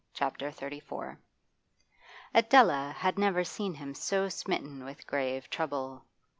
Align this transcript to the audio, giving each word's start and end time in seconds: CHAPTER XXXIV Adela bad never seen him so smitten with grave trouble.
CHAPTER 0.15 0.49
XXXIV 0.51 1.17
Adela 2.33 2.95
bad 3.03 3.19
never 3.19 3.43
seen 3.43 3.75
him 3.75 3.93
so 3.93 4.29
smitten 4.29 4.83
with 4.83 5.05
grave 5.05 5.47
trouble. 5.47 6.05